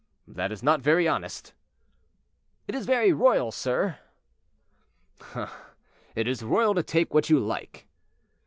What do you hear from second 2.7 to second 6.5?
is very royal, sire." "Ah! it is